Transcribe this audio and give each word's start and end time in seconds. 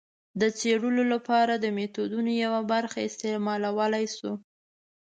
د 0.41 0.43
څېړلو 0.59 1.03
لپاره 1.13 1.53
د 1.57 1.65
میتودونو 1.77 2.31
یوه 2.45 2.61
برخه 2.71 2.99
استعمالولای 3.09 4.05
شو. 4.15 4.31